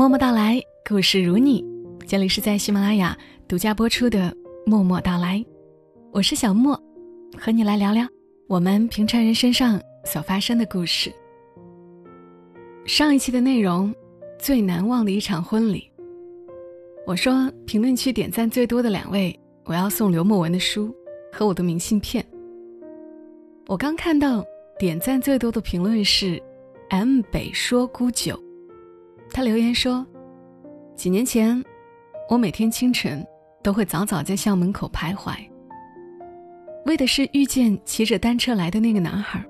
[0.00, 0.58] 默默到来，
[0.88, 1.62] 故事如你。
[2.08, 3.14] 这里是在喜马拉雅
[3.46, 4.30] 独家播出的
[4.64, 5.36] 《默默到来》，
[6.10, 6.74] 我是小莫，
[7.38, 8.08] 和你来聊聊
[8.48, 11.12] 我们平常人身上所发生的故事。
[12.86, 13.94] 上一期的内容，
[14.38, 15.92] 最难忘的一场婚礼。
[17.06, 20.90] 我说评论区点赞最多的两位，我要送刘墨文的书
[21.30, 22.24] 和我的明信片。
[23.66, 24.42] 我刚看到
[24.78, 26.42] 点赞最多的评论是
[26.88, 28.42] M 北说孤酒。
[29.32, 30.04] 他留言说
[30.96, 31.62] ：“几年前，
[32.28, 33.24] 我每天清晨
[33.62, 35.34] 都会早早在校门口徘徊，
[36.84, 39.42] 为的是遇见骑着单车来的那个男孩。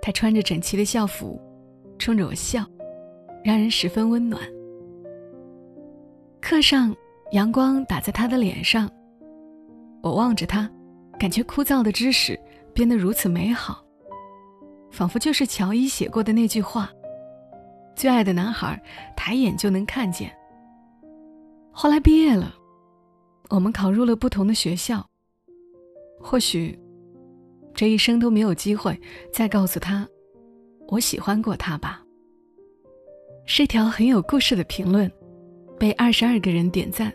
[0.00, 1.40] 他穿着整齐的校服，
[1.98, 2.64] 冲着我笑，
[3.44, 4.40] 让人十分温暖。
[6.40, 6.94] 课上，
[7.32, 8.88] 阳光打在他的脸上，
[10.02, 10.70] 我望着他，
[11.18, 12.38] 感觉枯燥的知识
[12.72, 13.84] 变得如此美好，
[14.90, 16.90] 仿佛就是乔伊写过的那句话。”
[17.98, 18.80] 最爱的男孩，
[19.16, 20.32] 抬眼就能看见。
[21.72, 22.54] 后来毕业了，
[23.50, 25.04] 我们考入了不同的学校。
[26.20, 26.78] 或许，
[27.74, 28.96] 这一生都没有机会
[29.32, 30.06] 再告诉他，
[30.86, 32.00] 我喜欢过他吧。
[33.46, 35.10] 是一条很有故事的评论，
[35.76, 37.12] 被二十二个人点赞。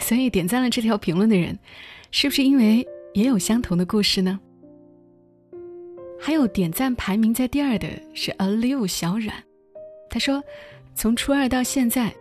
[0.00, 1.56] 所以点赞了这条评论的人，
[2.10, 4.40] 是不是因为也有相同的故事呢？
[6.18, 9.32] 还有点赞排名在第二的是 a l i v 小冉。
[10.12, 10.44] 他说
[10.94, 12.14] ：“从初二到现在，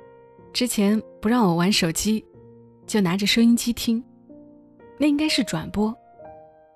[0.53, 2.25] 之前不让我玩手机，
[2.87, 4.01] 就拿着收音机听。
[4.97, 5.93] 那应该是转播。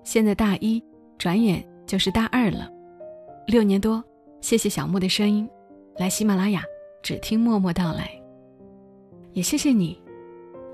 [0.04, 0.84] 现在大一，
[1.18, 2.70] 转眼就是大二了，
[3.48, 4.04] 六年多。
[4.42, 5.50] 谢谢小莫的声音，
[5.96, 6.62] 来喜马拉雅
[7.02, 8.12] 只听默默到来。
[9.32, 9.98] 也谢谢你，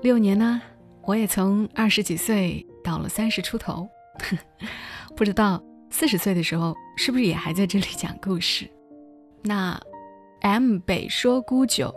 [0.02, 0.60] 六年呢，
[1.02, 3.88] 我也从二十几岁到了三十出头，
[5.14, 8.68] 不知道四十岁的时候是不是也还在这里讲故事？
[9.40, 9.80] 那。”
[10.42, 11.94] M 北说孤酒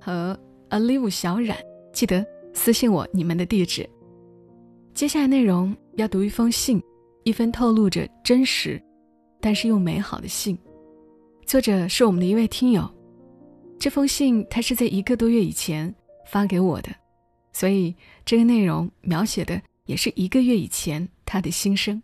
[0.00, 0.36] 和
[0.70, 1.56] a live 小冉，
[1.92, 3.88] 记得私信我你们的地址。
[4.92, 6.82] 接下来内容要读一封信，
[7.22, 8.82] 一封透露着真实，
[9.40, 10.58] 但是又美好的信。
[11.46, 12.90] 作者是我们的一位听友，
[13.78, 15.94] 这封信他是在一个多月以前
[16.26, 16.90] 发给我的，
[17.52, 17.94] 所以
[18.24, 22.02] 这个内容描写的也是一个月以前他的心声。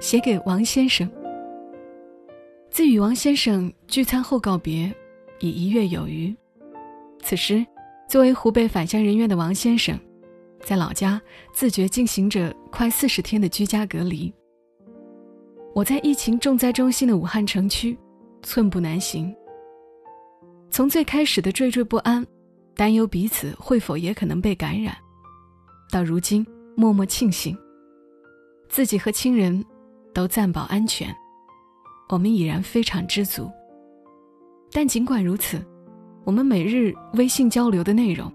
[0.00, 1.06] 写给王先生。
[2.70, 4.94] 自与王先生聚餐后告别，
[5.40, 6.34] 已一月有余。
[7.22, 7.66] 此时，
[8.08, 9.98] 作为湖北返乡人员的王先生，
[10.60, 11.20] 在老家
[11.52, 14.32] 自觉进行着快四十天的居家隔离。
[15.74, 17.96] 我在疫情重灾中心的武汉城区，
[18.42, 19.34] 寸步难行。
[20.70, 22.26] 从最开始的惴惴不安，
[22.74, 24.94] 担忧彼此会否也可能被感染，
[25.90, 26.46] 到如今
[26.76, 27.56] 默默庆幸，
[28.68, 29.64] 自己和亲人
[30.12, 31.14] 都暂保安全。
[32.08, 33.50] 我们已然非常知足，
[34.70, 35.60] 但尽管如此，
[36.24, 38.32] 我们每日微信交流的内容，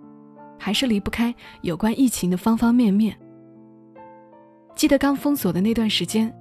[0.60, 3.18] 还是离不开有关疫情的方方面面。
[4.76, 6.34] 记得刚封锁的那段时间，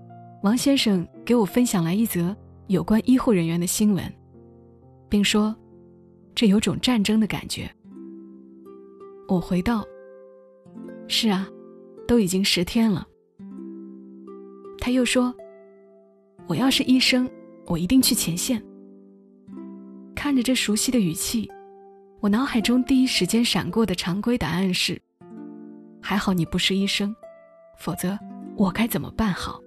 [0.43, 2.37] 王先生给我分享来一则
[2.67, 4.03] 有关医护人员的新闻，
[5.09, 5.55] 并说
[6.35, 7.71] ：“这有种战争的感觉。”
[9.29, 9.85] 我回道
[11.07, 11.47] ：“是啊，
[12.09, 13.07] 都已经十天了。”
[14.81, 15.33] 他又说。
[16.51, 17.31] 我要是医生，
[17.69, 18.61] 我一定去前线。
[20.17, 21.49] 看着这熟悉的语气，
[22.19, 25.01] 我脑海中第一时间闪过的常规答案是：
[26.03, 27.15] 还好你不是医生，
[27.79, 28.19] 否则
[28.57, 29.61] 我该怎么办好？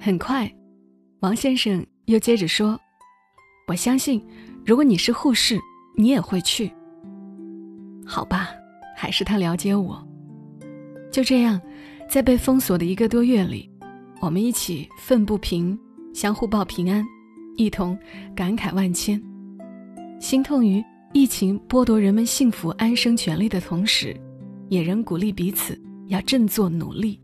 [0.00, 0.50] 很快，
[1.20, 2.80] 王先生又接着说
[3.68, 4.26] ：“我相信，
[4.64, 5.58] 如果你是护士，
[5.98, 6.72] 你也会去。”
[8.08, 8.48] 好吧，
[8.96, 10.02] 还是他了解我。
[11.12, 11.60] 就这样，
[12.08, 13.70] 在被封锁的一个多月里。
[14.20, 15.78] 我们一起愤不平，
[16.12, 17.06] 相互报平安，
[17.56, 17.96] 一同
[18.34, 19.22] 感慨万千，
[20.20, 24.16] 心痛于疫情剥夺人们幸福安生权利的同时，
[24.68, 27.20] 也仍鼓励彼此要振作努力。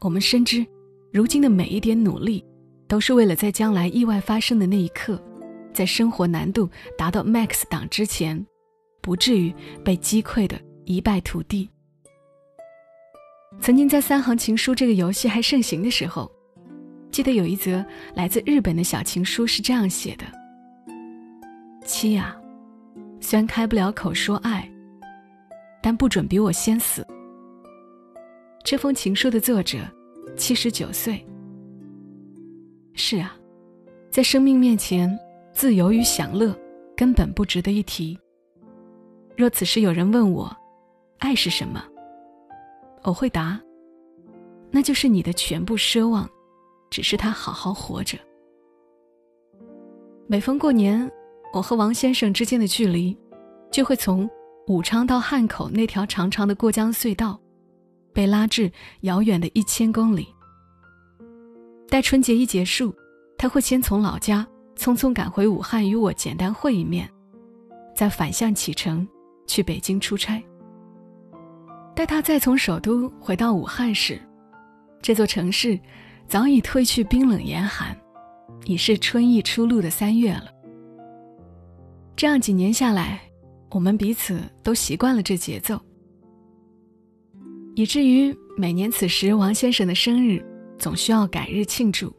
[0.00, 0.66] 我们深知，
[1.10, 2.44] 如今的每一点努力，
[2.86, 5.18] 都是为了在将来意外发生的那一刻，
[5.72, 6.68] 在生活难度
[6.98, 8.46] 达到 max 档之前，
[9.00, 11.70] 不至于被击溃的一败涂地。
[13.58, 16.30] 曾经在三行情书这个游戏还盛行的时候，
[17.10, 20.24] 记得有一则来自日本的小情书是这样写的
[21.84, 22.36] ：“七啊，
[23.20, 24.70] 虽然开不了口说爱，
[25.82, 27.04] 但不准比我先死。”
[28.64, 29.78] 这封情书的作者
[30.36, 31.26] 七十九岁。
[32.94, 33.34] 是啊，
[34.10, 35.18] 在生命面前，
[35.52, 36.56] 自由与享乐
[36.96, 38.18] 根本不值得一提。
[39.36, 40.54] 若此时有人问我，
[41.18, 41.82] 爱是什么？
[43.02, 43.60] 我会答
[44.70, 46.28] ：“那就是你的全部奢望，
[46.90, 48.18] 只是他好好活着。”
[50.28, 51.10] 每逢过年，
[51.52, 53.16] 我和王先生之间的距离，
[53.70, 54.28] 就会从
[54.68, 57.40] 武昌到汉口那条长长的过江隧道，
[58.12, 58.70] 被拉至
[59.00, 60.28] 遥远的一千公里。
[61.88, 62.94] 待春节一结束，
[63.36, 64.46] 他会先从老家
[64.76, 67.10] 匆匆赶回武汉与我简单会一面，
[67.96, 69.08] 再反向启程
[69.48, 70.40] 去北京出差。
[72.00, 74.18] 待他再从首都回到武汉时，
[75.02, 75.78] 这座城市
[76.26, 77.94] 早已褪去冰冷严寒，
[78.64, 80.46] 已是春意初露的三月了。
[82.16, 83.20] 这样几年下来，
[83.70, 85.78] 我们彼此都习惯了这节奏，
[87.74, 90.42] 以至于每年此时王先生的生日。
[90.78, 92.10] 总需要改日庆祝。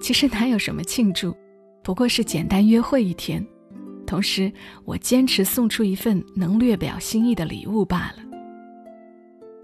[0.00, 1.36] 其实哪有什么庆祝，
[1.82, 3.44] 不过是简单约会一天，
[4.12, 4.52] 同时
[4.84, 8.16] 我坚持送出一份能略表心意的礼物罢了。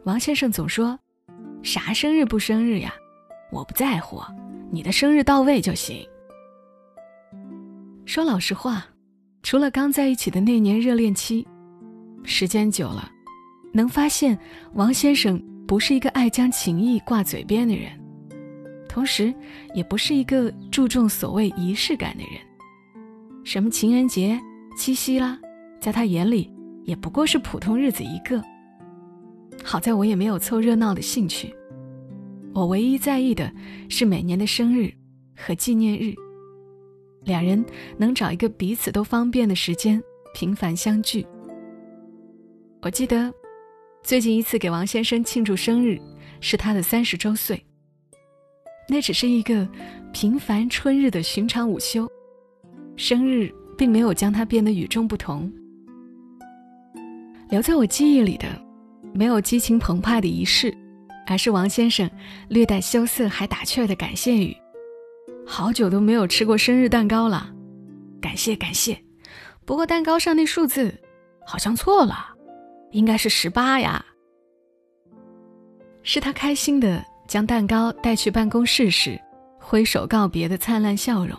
[0.04, 0.98] 王先生总说
[1.62, 2.90] ：“啥生日不生日呀？
[3.52, 4.22] 我不在乎，
[4.70, 6.02] 你的生日到位就行。”
[8.06, 8.86] 说老实话，
[9.42, 11.46] 除了刚在一起的那年热恋期，
[12.24, 13.06] 时间久了，
[13.74, 14.38] 能发现
[14.72, 15.38] 王先生。
[15.66, 17.92] 不是一个爱将情谊挂嘴边的人，
[18.88, 19.34] 同时，
[19.74, 22.47] 也不是一个注重所谓仪式感的人。
[23.48, 24.38] 什么情人节、
[24.76, 25.38] 七夕啦，
[25.80, 26.52] 在他眼里
[26.84, 28.44] 也不过是普通日子一个。
[29.64, 31.50] 好在我也没有凑热闹的兴趣，
[32.52, 33.50] 我唯一在意的
[33.88, 34.92] 是每年的生日
[35.34, 36.12] 和纪念日，
[37.24, 37.64] 两人
[37.96, 39.98] 能找一个彼此都方便的时间
[40.34, 41.26] 频繁相聚。
[42.82, 43.32] 我记得。
[44.02, 45.98] 最近一次给王先生庆祝生日，
[46.40, 47.64] 是他的三十周岁。
[48.90, 49.66] 那只是一个
[50.12, 52.06] 平凡春日的寻常午休，
[52.98, 55.50] 生日并没有将他变得与众不同。
[57.48, 58.48] 留在我记忆里的，
[59.14, 60.76] 没有激情澎湃的仪式，
[61.24, 62.10] 而是王先生
[62.48, 64.54] 略带羞涩还打趣的感谢语
[65.46, 67.48] ：“好久都没有吃过生日蛋糕了，
[68.20, 68.98] 感谢感谢。
[69.64, 70.92] 不过蛋糕上那数字
[71.46, 72.34] 好像错了。”
[72.90, 74.04] 应该是十八呀。
[76.02, 79.20] 是他开心的将蛋糕带去办公室时，
[79.60, 81.38] 挥手告别的灿烂笑容。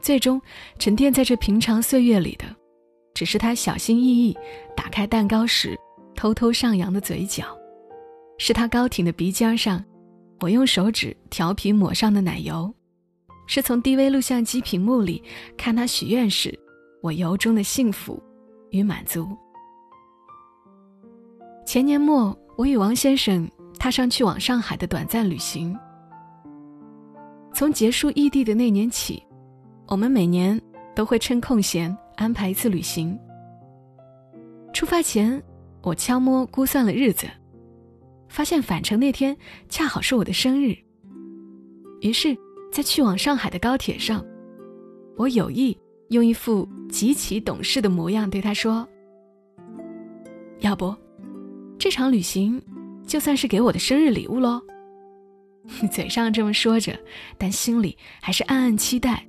[0.00, 0.40] 最终
[0.78, 2.44] 沉淀在这平常岁月里的，
[3.14, 4.36] 只是他小心翼翼
[4.76, 5.78] 打开蛋糕时
[6.14, 7.44] 偷偷上扬的嘴角，
[8.38, 9.84] 是他高挺的鼻尖上，
[10.40, 12.72] 我用手指调皮抹上的奶油，
[13.46, 15.22] 是从 DV 录像机屏幕里
[15.56, 16.56] 看他许愿时，
[17.02, 18.22] 我由衷的幸福
[18.70, 19.26] 与满足。
[21.66, 23.48] 前年末，我与王先生
[23.78, 25.76] 踏上去往上海的短暂旅行。
[27.52, 29.22] 从结束异地的那年起，
[29.88, 30.60] 我们每年
[30.94, 33.18] 都会趁空闲安排一次旅行。
[34.74, 35.42] 出发前，
[35.82, 37.26] 我悄摸估算了日子，
[38.28, 39.34] 发现返程那天
[39.70, 40.76] 恰好是我的生日。
[42.02, 42.36] 于是，
[42.70, 44.22] 在去往上海的高铁上，
[45.16, 45.76] 我有意
[46.10, 48.86] 用一副极其懂事的模样对他说
[50.60, 50.94] ：“要不。”
[51.78, 52.60] 这场旅行，
[53.06, 54.60] 就算是给我的生日礼物喽。
[55.90, 56.98] 嘴上这么说着，
[57.38, 59.24] 但心里还是暗暗期待，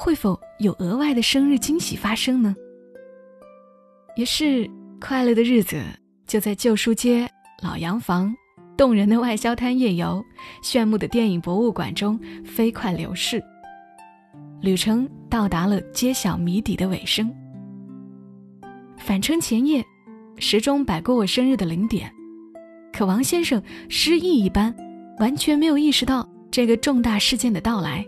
[0.00, 2.54] 会否有额外的生日惊喜发生呢？
[4.16, 5.82] 于是，快乐的日子
[6.24, 7.28] 就在旧书街、
[7.62, 8.32] 老洋房、
[8.76, 10.24] 动人的外销摊夜游、
[10.62, 13.42] 炫目的电影博物馆中飞快流逝。
[14.60, 17.28] 旅程到达了揭晓谜底的尾声。
[18.98, 19.84] 返程前夜。
[20.40, 22.08] 时钟摆过我生日的零点，
[22.92, 24.72] 可王先生失忆一般，
[25.18, 28.06] 完全没有意识到这个重大事件的到来，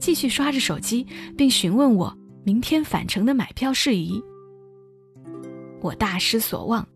[0.00, 4.20] 继续刷着手机，并询问我明天返程的买票事宜。
[5.80, 6.86] 我大失所望，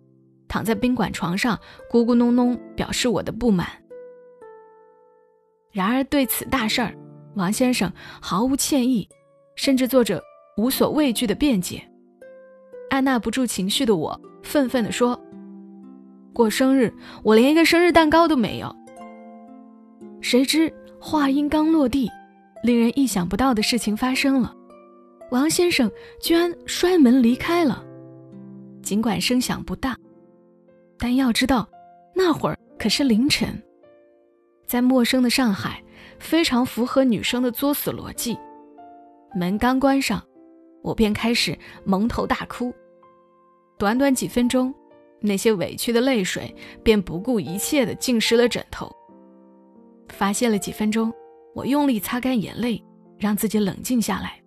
[0.48, 1.58] 躺在宾馆床上
[1.90, 3.68] 咕咕哝哝表示我的不满。
[5.70, 6.94] 然而对此大事儿，
[7.34, 9.08] 王先生毫无歉意，
[9.56, 10.22] 甚至做着
[10.56, 11.82] 无所畏惧的辩解。
[12.90, 15.20] 按捺不住情绪的我，愤愤地说
[16.32, 18.74] ：“过生日，我连一个生日蛋糕都没有。”
[20.20, 22.08] 谁知话音刚落地，
[22.64, 24.56] 令人意想不到的事情发生了，
[25.30, 27.84] 王先生居然摔门离开了。
[28.82, 29.94] 尽管声响不大，
[30.98, 31.68] 但要知道，
[32.14, 33.62] 那会儿可是凌晨，
[34.66, 35.84] 在陌生的上海，
[36.18, 38.34] 非常符合女生的作死逻辑。
[39.34, 40.22] 门刚关上，
[40.82, 41.54] 我便开始
[41.84, 42.72] 蒙头大哭。
[43.76, 44.74] 短短几分钟，
[45.20, 48.90] 那些委屈的泪水便不顾一切地浸湿了枕头。
[50.08, 51.12] 发泄了几分钟，
[51.54, 52.82] 我用力擦干眼泪，
[53.18, 54.42] 让自己冷静下来，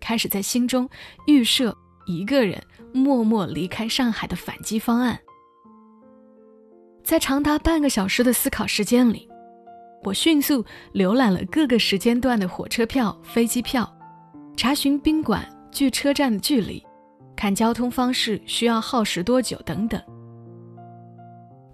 [0.00, 0.88] 开始在心中
[1.26, 2.60] 预设一个人
[2.92, 5.18] 默默离开上海的反击方案。
[7.04, 9.28] 在长达半个小时的思考时间里，
[10.04, 13.88] 我迅速浏览了各个时间段的火车票、飞机票，
[14.56, 16.82] 查询宾馆距车站的距离，
[17.36, 20.00] 看交通方式需要耗时多久等等。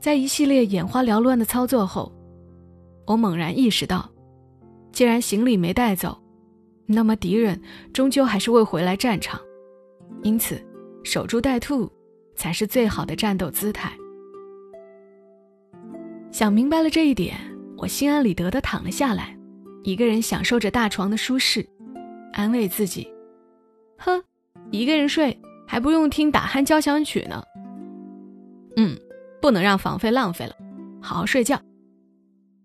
[0.00, 2.12] 在一系列眼花缭乱的操作后，
[3.07, 4.09] 我猛然意识到，
[4.92, 6.21] 既然行李没带走，
[6.87, 7.61] 那么敌人
[7.92, 9.40] 终究还是会回来战场，
[10.23, 10.61] 因此
[11.04, 11.90] 守株待兔
[12.35, 13.92] 才是最好的战斗姿态。
[16.30, 17.37] 想明白了这一点，
[17.76, 19.37] 我心安理得地躺了下来，
[19.85, 21.66] 一个人享受着大床的舒适，
[22.33, 23.09] 安慰自己
[23.99, 24.23] ：“哼，
[24.71, 27.42] 一个人睡还不用听打鼾交响曲呢。”
[28.76, 28.97] 嗯，
[29.40, 30.54] 不能让房费浪费了，
[31.00, 31.61] 好好睡觉。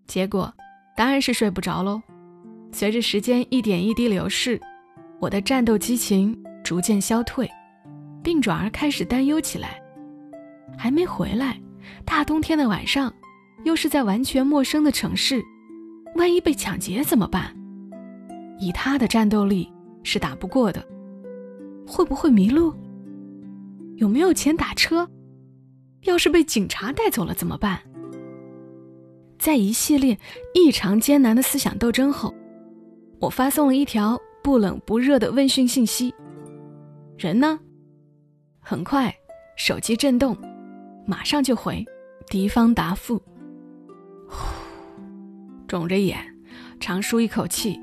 [0.06, 0.52] 结果
[0.96, 2.02] 当然是睡不着喽。
[2.74, 4.60] 随着时间一点一滴流逝，
[5.20, 7.48] 我的战斗激情逐渐消退，
[8.20, 9.80] 并转而开始担忧起来：
[10.76, 11.56] 还没回来，
[12.04, 13.14] 大冬天的晚上。
[13.62, 15.42] 又是在完全陌生的城市，
[16.16, 17.56] 万一被抢劫怎么办？
[18.58, 20.84] 以他的战斗力是打不过的。
[21.86, 22.74] 会不会迷路？
[23.96, 25.08] 有没有钱打车？
[26.02, 27.78] 要是被警察带走了怎么办？
[29.38, 30.18] 在一系列
[30.52, 32.34] 异常艰难的思想斗争后，
[33.20, 36.14] 我发送了一条不冷不热的问讯信息
[37.16, 37.58] ：“人呢？”
[38.60, 39.14] 很快，
[39.56, 40.36] 手机震动，
[41.06, 41.84] 马上就回，
[42.28, 43.20] 敌方答复。
[44.28, 44.36] 呼
[45.66, 46.18] 肿着眼，
[46.80, 47.80] 长舒一口气，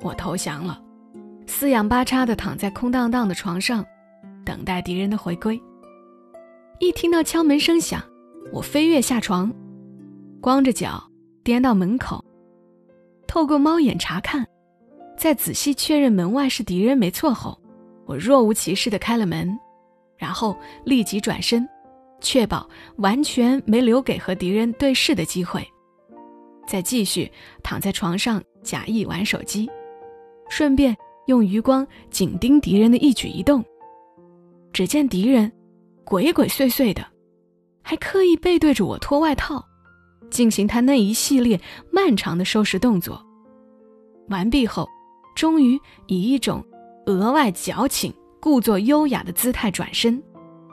[0.00, 0.82] 我投降了，
[1.46, 3.84] 四仰八叉的躺在空荡荡的床上，
[4.44, 5.60] 等待敌人的回归。
[6.78, 8.02] 一听到敲门声响，
[8.52, 9.52] 我飞跃下床，
[10.40, 11.02] 光着脚
[11.44, 12.24] 颠到门口，
[13.26, 14.46] 透过猫眼查看，
[15.16, 17.58] 在仔细确认门外是敌人没错后，
[18.06, 19.56] 我若无其事的开了门，
[20.16, 21.68] 然后立即转身，
[22.20, 25.66] 确保完全没留给和敌人对视的机会。
[26.66, 27.30] 再继续
[27.62, 29.70] 躺在床上假意玩手机，
[30.48, 33.64] 顺便用余光紧盯敌人的一举一动。
[34.72, 35.50] 只见敌人
[36.04, 37.04] 鬼鬼祟祟的，
[37.82, 39.64] 还刻意背对着我脱外套，
[40.30, 41.60] 进行他那一系列
[41.92, 43.24] 漫长的收拾动作。
[44.28, 44.88] 完毕后，
[45.34, 46.64] 终于以一种
[47.06, 50.22] 额外矫情、故作优雅的姿态转身，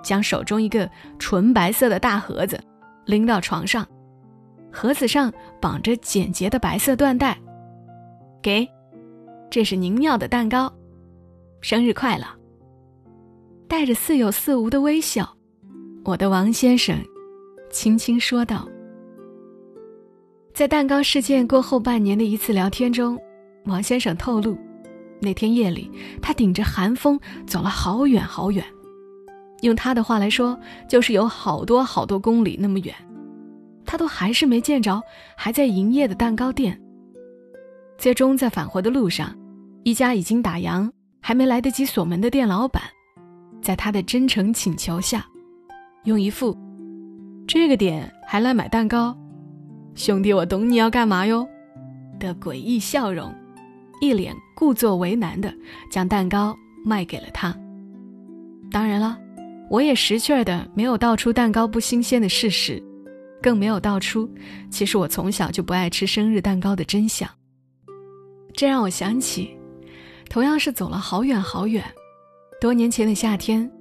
[0.03, 2.59] 将手中一个纯白色的大盒子
[3.05, 3.87] 拎到床上。
[4.71, 7.35] 盒子上绑着简洁的白色缎带，
[8.41, 8.67] 给，
[9.49, 10.71] 这是您要的蛋糕，
[11.59, 12.25] 生日快乐！
[13.67, 15.27] 带着似有似无的微笑，
[16.05, 16.95] 我的王先生
[17.71, 18.67] 轻轻说道。
[20.53, 23.19] 在蛋糕事件过后半年的一次聊天中，
[23.65, 24.57] 王先生透露，
[25.19, 28.63] 那天夜里他顶着寒风走了好远好远，
[29.61, 32.93] 用他的话来说，就是有好多好多公里那么远。
[33.85, 35.01] 他都还是没见着
[35.35, 36.79] 还在营业的蛋糕店。
[37.97, 39.35] 最终在返回的路上，
[39.83, 40.89] 一家已经打烊、
[41.19, 42.83] 还没来得及锁门的店老板，
[43.61, 45.25] 在他的真诚请求下，
[46.05, 46.55] 用一副
[47.47, 49.17] “这个点还来买蛋糕，
[49.95, 51.47] 兄弟，我懂你要干嘛哟”
[52.19, 53.33] 的诡异笑容，
[53.99, 55.53] 一脸故作为难的
[55.91, 57.55] 将蛋糕卖给了他。
[58.71, 59.17] 当然了，
[59.69, 62.81] 我也识趣儿的没有道出蛋糕不新鲜的事实。
[63.41, 64.29] 更没有道出，
[64.69, 67.29] 其实我从小就不爱吃生日蛋糕的真相。
[68.53, 69.57] 这让我想起，
[70.29, 71.81] 同样是走了好远好远，
[72.59, 73.71] 多年前的夏天，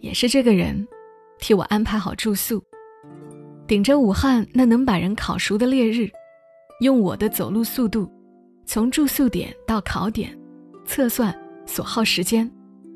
[0.00, 0.86] 也是这个人
[1.38, 2.62] 替我安排好住宿，
[3.66, 6.10] 顶着武汉那能把人烤熟的烈日，
[6.82, 8.06] 用我的走路速度，
[8.66, 10.36] 从住宿点到考点，
[10.84, 12.50] 测算所耗时间，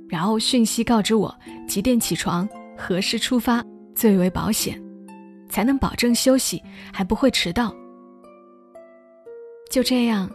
[0.08, 1.34] 然后讯息告知我
[1.66, 2.46] 几点起床，
[2.76, 4.78] 何时出发最为保险。
[5.48, 6.62] 才能保证休息，
[6.92, 7.74] 还不会迟到。
[9.68, 10.30] 就这样，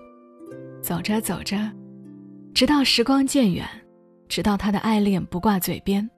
[0.81, 1.57] 走着走着，
[2.53, 3.65] 直到时光渐远，
[4.27, 6.09] 直到他的爱恋不挂嘴边，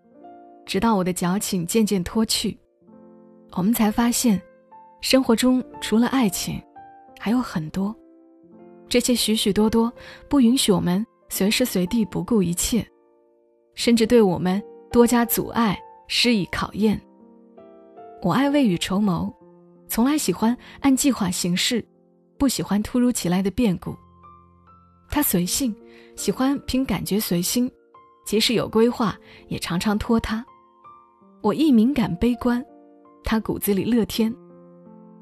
[0.66, 2.58] 直到我的矫情渐渐脱去，
[3.52, 4.42] 我们才发现，
[5.02, 6.60] 生活中除了爱情，
[7.20, 7.96] 还有很多，
[8.90, 9.92] 这些许许多多
[10.30, 12.86] 不允许我们随时随地不顾一切，
[13.76, 15.78] 甚至对我们多加阻碍，
[16.08, 17.00] 施以考验。
[18.22, 19.32] 我爱未雨绸缪，
[19.88, 21.86] 从来喜欢按计划行事，
[22.38, 23.96] 不喜欢突如其来的变故。
[25.10, 25.76] 他随性，
[26.16, 27.72] 喜欢凭感觉随心，
[28.26, 29.18] 即使有规划，
[29.48, 30.44] 也常常拖沓。
[31.42, 32.64] 我易敏感悲观，
[33.24, 34.34] 他骨子里乐天。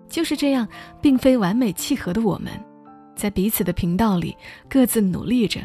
[0.07, 0.67] 就是这样，
[1.01, 2.53] 并非完美契合的我们，
[3.15, 4.36] 在彼此的频道里
[4.69, 5.62] 各自努力着。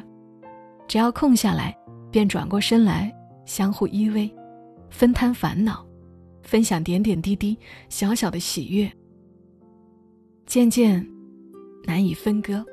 [0.89, 1.77] 只要空下来，
[2.11, 3.13] 便转过身来，
[3.45, 4.31] 相互依偎，
[4.89, 5.85] 分摊烦恼。
[6.43, 7.57] 分享点点滴滴、
[7.89, 8.91] 小小的喜悦。
[10.47, 11.07] 渐渐，
[11.85, 12.65] 难以分割。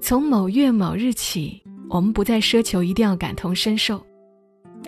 [0.00, 4.04] 从某月某日起，我们不再奢求一定要感同身受，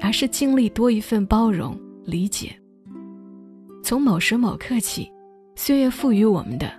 [0.03, 2.55] 而是尽力多一份包容理解。
[3.83, 5.11] 从某时某刻起，
[5.55, 6.71] 岁月赋予我们的，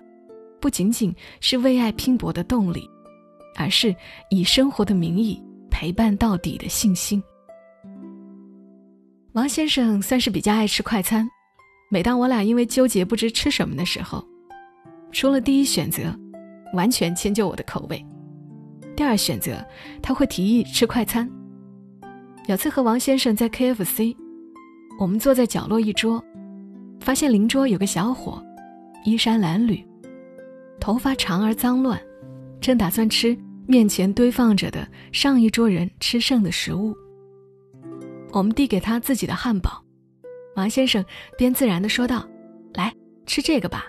[0.61, 2.87] 不仅仅是为爱拼搏的动力，
[3.57, 3.93] 而是
[4.29, 7.21] 以生活的名义陪伴到底的信心。
[9.33, 11.27] 王先生算是比较爱吃快餐，
[11.89, 14.23] 每当我俩因为纠结不知吃什么的时候，
[15.11, 16.15] 除了第一选择，
[16.73, 18.05] 完全迁就我的口味。
[18.95, 19.65] 第二选择，
[20.01, 21.27] 他会提议吃快餐。
[22.47, 24.15] 有次和王先生在 KFC，
[24.99, 26.23] 我们坐在角落一桌，
[26.99, 28.43] 发现邻桌有个小伙，
[29.05, 29.83] 衣衫褴褛，
[30.81, 32.01] 头发长而脏乱，
[32.59, 36.93] 正打算吃面前堆放着的上一桌人吃剩的食物。
[38.31, 39.81] 我们递给他自己的汉堡，
[40.55, 41.05] 王先生
[41.37, 42.27] 便自然地说道
[42.73, 42.91] ：“来
[43.27, 43.85] 吃这个吧。”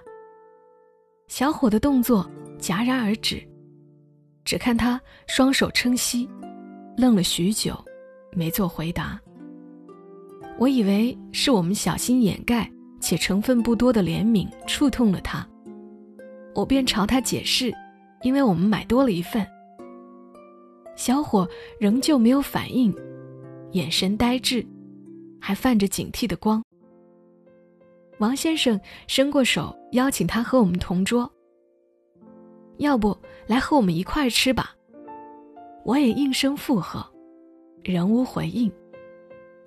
[1.29, 2.31] 小伙的动作
[2.61, 3.43] 戛然而止。
[4.45, 6.29] 只看他双手撑膝，
[6.97, 7.75] 愣了许久，
[8.33, 9.19] 没做回答。
[10.59, 12.71] 我以为是我们小心掩盖
[13.01, 15.49] 且成分不多的怜悯触痛了他，
[16.55, 17.73] 我便朝他解释，
[18.23, 19.47] 因为我们买多了一份。
[20.95, 21.49] 小伙
[21.81, 22.95] 仍旧没有反应，
[23.73, 24.67] 眼神呆滞，
[25.41, 26.63] 还泛着警惕的光。
[28.19, 28.79] 王先生
[29.09, 31.31] 伸过手邀请他和我们同桌。
[32.77, 33.17] 要不
[33.47, 34.75] 来和我们一块吃吧？
[35.85, 37.05] 我也应声附和，
[37.83, 38.71] 仍无回应。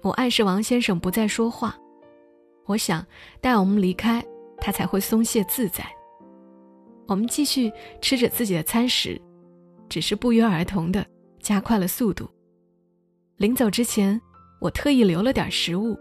[0.02, 1.76] 我暗示王先生不再说话，
[2.66, 3.06] 我想
[3.42, 4.24] 待我们离开，
[4.60, 5.84] 他才会松懈自在。
[7.08, 7.72] 我们继续
[8.02, 9.22] 吃着自己的餐食，
[9.88, 11.06] 只是不约而同的
[11.40, 12.30] 加快了速度。
[13.38, 14.20] 临走之前，
[14.60, 15.98] 我特意留了点食物，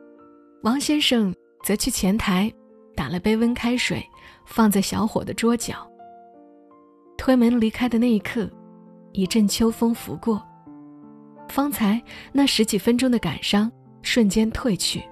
[0.62, 2.52] 王先生则去前台
[2.96, 4.02] 打了杯温开水，
[4.46, 5.86] 放在小伙的桌角。
[7.18, 8.50] 推门离开的那一刻，
[9.12, 10.42] 一阵秋风拂过，
[11.48, 13.70] 方才那十几分钟的感伤
[14.02, 15.02] 瞬间褪去。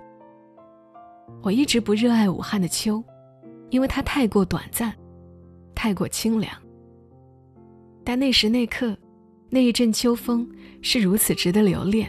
[1.42, 3.02] 我一直不热爱武汉的秋，
[3.70, 4.94] 因为它太过短暂，
[5.74, 6.52] 太过清凉。
[8.04, 8.96] 但那时那刻，
[9.48, 10.48] 那一阵秋风
[10.80, 12.08] 是如此值得留恋。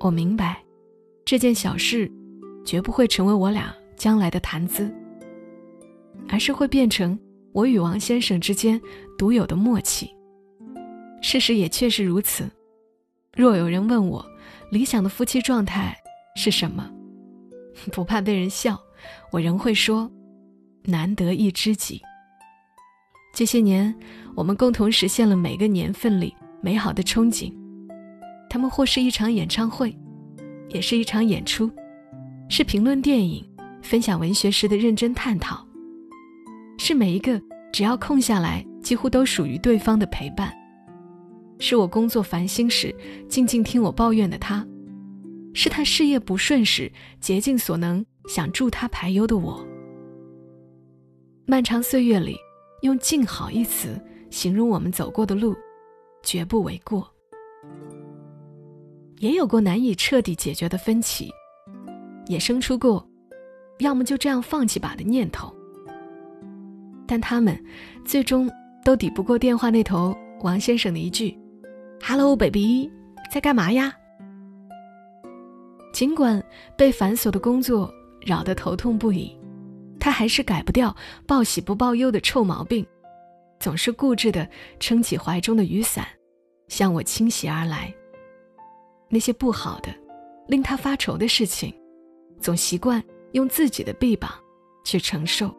[0.00, 0.62] 我明白，
[1.24, 2.10] 这件小事，
[2.64, 4.92] 绝不会成为我俩将来的谈资，
[6.28, 7.18] 而是会变成。
[7.52, 8.80] 我与王先生之间
[9.16, 10.08] 独有的默契，
[11.20, 12.48] 事实也确实如此。
[13.34, 14.24] 若有人问我
[14.70, 15.96] 理想的夫妻状态
[16.36, 16.88] 是什么，
[17.90, 18.78] 不怕被人笑，
[19.32, 20.08] 我仍会说：
[20.88, 22.00] 难得一知己。
[23.34, 23.94] 这些年，
[24.34, 27.52] 我们共同实现了每个年份里美好的憧憬。
[28.48, 29.94] 他们或是一场演唱会，
[30.70, 31.70] 也是一场演出，
[32.48, 33.46] 是评论电影、
[33.82, 35.62] 分享文学时的认真探讨。
[36.78, 40.50] 是每一个只要空下来，几乎都属于对方的陪伴。
[41.60, 42.94] 是我工作烦心时，
[43.28, 44.64] 静静听我抱怨的他；
[45.52, 49.62] 是他事业不顺时，竭尽所能想助他排忧的我。
[51.50, 52.36] 漫长岁月里，
[52.82, 55.56] 用“静好”一词形容我们走过的路，
[56.22, 57.10] 绝不为过。
[59.20, 61.30] 也有过难以彻底解决的分歧，
[62.26, 63.02] 也生出过，
[63.78, 65.50] 要么就这样放弃吧的念头。
[67.06, 67.58] 但他们
[68.04, 68.46] 最终
[68.84, 71.34] 都抵不过电话那头王先生的一句
[72.04, 72.92] “Hello, baby，
[73.32, 73.90] 在干嘛呀？”
[75.94, 76.44] 尽管
[76.76, 79.34] 被繁琐的工作扰得头痛不已，
[79.98, 80.94] 他还是改不掉
[81.26, 82.86] 报喜不报忧的臭毛病，
[83.58, 86.06] 总是固执地撑起怀中的雨伞，
[86.68, 87.92] 向我倾斜而来。
[89.08, 89.94] 那些不好的、
[90.46, 91.74] 令他发愁的事情，
[92.40, 94.30] 总习惯用自己的臂膀
[94.84, 95.54] 去承受。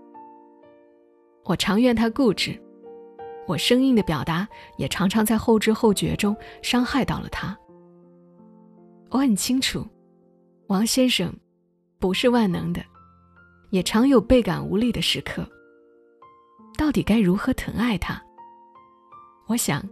[1.45, 2.60] 我常怨他固执，
[3.47, 4.47] 我生硬的表达
[4.78, 7.58] 也常常在后知后觉中伤害到了他。
[9.10, 9.84] 我很清楚，
[10.67, 11.34] 王先生
[11.97, 12.84] 不是万能的，
[13.69, 15.47] 也常有倍感无力的时刻。
[16.77, 18.21] 到底该如何疼爱他？
[19.47, 19.84] 我想，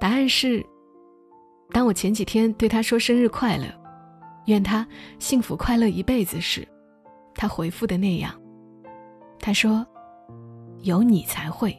[0.00, 0.64] 答案是：
[1.70, 3.66] 当我前几天对他说生日快乐，
[4.46, 4.86] 愿他
[5.18, 6.66] 幸福快乐一辈子时，
[7.34, 8.34] 他回复的那样。
[9.38, 9.86] 他说。
[10.82, 11.76] 有你才会。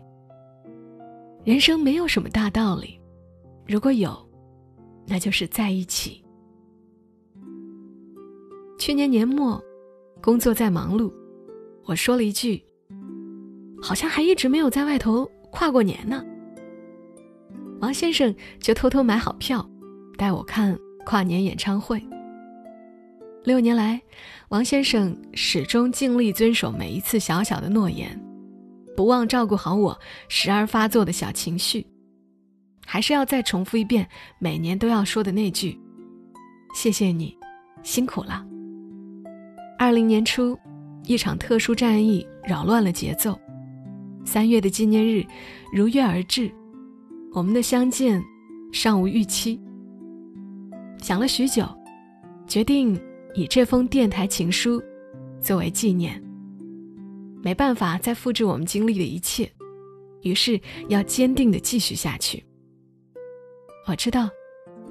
[1.45, 2.99] 人生没有什么大道理，
[3.65, 4.12] 如果有，
[5.06, 6.21] 那就是在一起。
[8.77, 9.63] 去年年末，
[10.21, 11.12] 工作在忙碌，
[11.86, 12.63] 我说了一句
[13.82, 16.23] ：“好像还一直没有在外头跨过年呢。”
[17.80, 19.67] 王先生就偷偷买好票，
[20.17, 22.01] 带我看跨年演唱会。
[23.43, 24.01] 六年来，
[24.49, 28.19] 王先生始终尽力遵守每一次小小的诺言。
[28.95, 31.86] 不忘照顾好我时而发作的小情绪。
[32.86, 34.08] 还是要再重复一遍
[34.39, 35.80] 每年都要说的那句
[36.73, 37.38] ：“谢谢你，
[37.84, 38.43] 辛苦了。”
[39.79, 40.57] 二零年初，
[41.05, 43.39] 一场特殊战役扰乱了节奏。
[44.25, 45.23] 三月的纪念日
[45.71, 46.51] 如约而至，
[47.31, 48.21] 我们的相见
[48.73, 49.59] 尚无预期。
[50.97, 51.63] 想了许久，
[52.47, 52.99] 决定
[53.35, 54.81] 以这封电台情书
[55.39, 56.21] 作为纪念。
[57.43, 59.49] 没办法再复制我们经历的一切，
[60.23, 60.59] 于是
[60.89, 62.43] 要坚定的继续下去。
[63.85, 64.27] 我知道，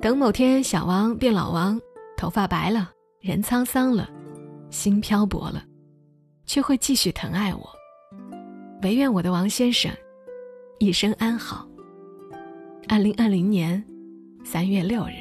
[0.01, 1.79] 等某天小王变老王，
[2.17, 4.09] 头发白了，人沧桑了，
[4.71, 5.65] 心漂泊了，
[6.47, 7.69] 却会继续疼爱我。
[8.83, 9.91] 唯愿我的王先生
[10.79, 11.67] 一生安好。
[12.89, 13.83] 二零二零年
[14.45, 15.13] 三月六日。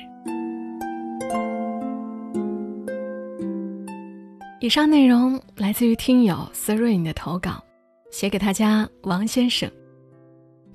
[4.62, 7.64] 以上内容来自于听友 Seren 的投稿，
[8.12, 9.70] 写给他家王先生。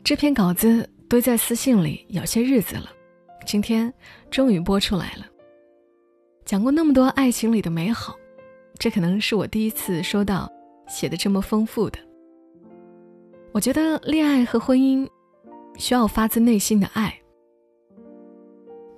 [0.05, 0.89] 这篇稿子。
[1.11, 2.85] 堆在私信里有些日子了，
[3.45, 3.93] 今天
[4.31, 5.27] 终于播出来了。
[6.45, 8.15] 讲过那么多爱情里的美好，
[8.81, 10.51] 这可能是我第一次收到
[10.89, 11.99] 写的这么丰富的。
[13.53, 15.07] 我觉得恋爱和婚姻
[15.77, 17.15] 需要发自内心的爱，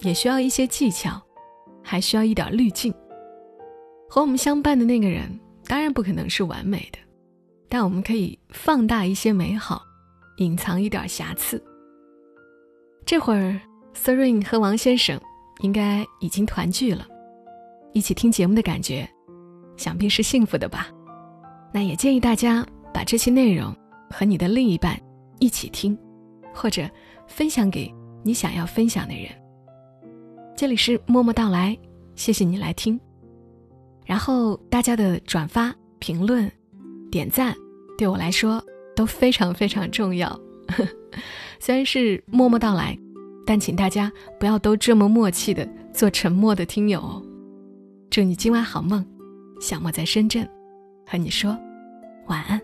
[0.03, 1.21] 也需要一些技巧，
[1.83, 2.95] 还需要一点滤镜。
[4.09, 5.29] 和我们相伴的那个人
[5.67, 6.99] 当然不可能是完美的，
[7.69, 9.83] 但我们可以放大一些美好，
[10.37, 11.61] 隐藏一点瑕疵。
[13.05, 13.59] 这会儿
[13.97, 15.21] ，Serene 和王先生
[15.61, 17.05] 应该已经团聚了，
[17.93, 19.09] 一起听节目的感觉，
[19.83, 20.87] 想必是幸福的吧？
[21.73, 22.65] 那也建议大家
[22.95, 23.75] 把这期内容
[24.09, 24.97] 和你的另一半
[25.41, 25.99] 一起听，
[26.55, 26.89] 或者
[27.27, 27.93] 分享给
[28.23, 29.25] 你想要分享的人。
[30.55, 31.77] 这里是默默到来，
[32.15, 33.01] 谢谢你来听。
[34.07, 36.49] 然后大家的转发、评论、
[37.11, 37.53] 点赞，
[37.99, 38.63] 对我来说
[38.95, 40.39] 都非常非常重要。
[41.59, 42.97] 虽然是默默到来，
[43.45, 47.21] 但请大家不要都这么默契的做沉默的听友哦。
[48.11, 49.05] 祝你今晚好梦，
[49.63, 50.45] 小莫在深圳，
[51.07, 51.57] 和你说
[52.27, 52.61] 晚安。